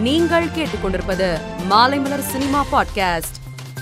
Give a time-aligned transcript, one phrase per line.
[0.00, 1.40] நீங்கள் கேட்டுக்கொண்டிருப்பது
[1.70, 3.36] Maalaimalar cinema podcast.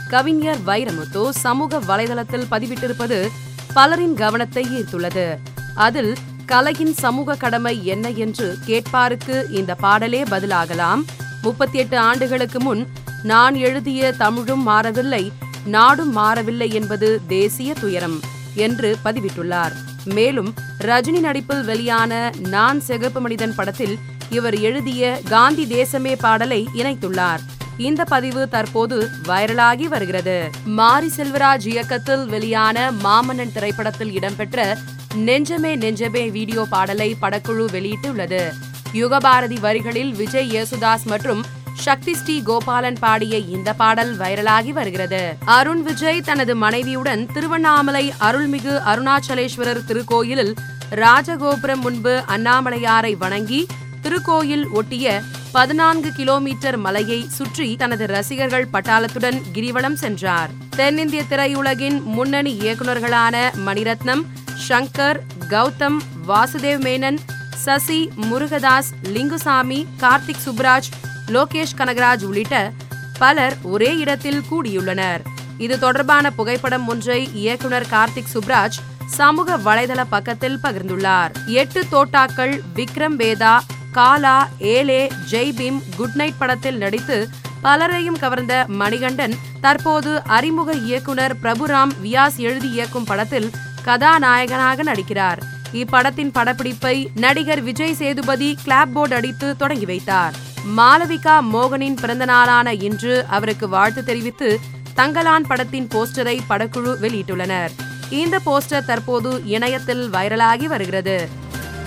[0.09, 3.29] கவிஞர் வைரமுத்து சமூக வலைதளத்தில் பதிவிட்டிருப்பது
[3.75, 5.39] பலரின் கவனத்தை ஈர்த்துள்ளது.
[5.75, 11.05] அதில் கலையின் சமூக கடமை என்ன என்று கேட்பாருக்கு இந்த பாடலே பதிலாகலாம்.
[11.43, 12.89] முப்பத்தி எட்டு ஆண்டுகளுக்கு முன்
[13.23, 15.33] நான் எழுதிய தமிழும் மாறவில்லை
[15.65, 18.21] நாடும் மாறவில்லை என்பது தேசிய துயரம்
[18.55, 19.73] என்று பதிவிட்டுள்ளார்.
[20.05, 23.99] மேலும் ரஜினி நடிப்பில் வெளியான நான் சிகப்பு மனிதன் படத்தில்
[24.31, 27.39] இவர் எழுதிய காந்தி தேசமே பாடலை இணைத்துள்ளார்.
[27.79, 30.51] இந்த பதிவு தற்போது வைரலாகி வருகிறது.
[30.65, 34.77] மாரி செல்வராஜ் இயக்கத்தில் வெளியான மாமன்னன் திரைப்படத்தில் இடம்பெற்ற
[35.15, 38.53] நெஞ்சமே நெஞ்சமே வீடியோ பாடலை படக்குழு வெளியிட்டுள்ளது.
[38.93, 41.45] யுகபாரதி வரிகளில் விஜய் யேசுதாஸ் மற்றும்
[41.83, 45.37] சக்தி ஸ்ரீ கோபாலன் பாடிய இந்த பாடல் வைரலாகி வருகிறது.
[45.45, 50.55] அருண் விஜய் தனது மனைவியுடன் திருவண்ணாமலை அருள்மிகு அருணாச்சலேஸ்வரர் திருக்கோயிலில்
[50.91, 53.67] ராஜகோபுரம் முன்பு அண்ணாமலையாரை வணங்கி
[54.03, 60.51] திருக்கோயில் ஒட்டிய பதினான்கு கிலோமீட்டர் மலையை சுற்றி தனது ரசிகர்கள் பட்டாளத்துடன் கிரிவலம் சென்றார்.
[60.77, 64.25] தென்னிந்திய திரையுலகின் முன்னணி இயக்குநர்களான மணிரத்னம்
[64.69, 65.99] ஷங்கர் கௌதம்
[66.29, 67.19] வாசுதேவ் மேனன்
[67.65, 70.89] சசி முருகதாஸ் லிங்குசாமி கார்த்திக் சுப்ராஜ்
[71.29, 72.73] லோகேஷ் கனகராஜ் உள்ளிட்ட
[73.19, 75.21] பலர் ஒரே இடத்தில் கூடியுள்ளனர்.
[75.59, 81.33] இது தொடர்பான புகைப்படம் ஒன்றை இயக்குனர் கார்த்திக் சுப்ராஜ் சமூக வலைதள பக்கத்தில் பகிர்ந்துள்ளார்.
[81.47, 83.59] எட்டு தோட்டாக்கள் விக்ரம் வேதா
[83.93, 87.29] காலா ஏலே ஜெய்பீம் குட் நைட் படத்தில் நடித்து
[87.63, 93.51] பலரையும் கவர்ந்த மணிகண்டன் தற்போது அறிமுக இயக்குனர் பிரபுராம் வியாஸ் எழுதி இயக்கும் படத்தில்
[93.83, 95.39] கதாநாயகனாக நடிக்கிறார்.
[95.73, 100.35] இப்படத்தின் படப்பிடிப்பை நடிகர் விஜய் சேதுபதி கிளாப் போர்டு அடித்து தொடங்கி வைத்தார்.
[100.67, 104.61] மாளவிகா மோகனின் பிறந்தநாளான இன்று அவருக்கு வாழ்த்து தெரிவித்து
[104.97, 107.71] தங்கலான் படத்தின் போஸ்டரை படக்குழு வெளியிட்டுள்ளனர்.
[108.11, 111.29] இந்த போஸ்டர் தற்போது இணையத்தில் வைரலாகி வருகிறது.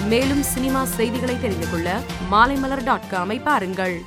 [0.07, 1.99] மேலும் சினிமா செய்திகளை தெரிந்து கொள்ள
[2.31, 4.01] மாலைமலர் டாட் காமை பாருங்கள்.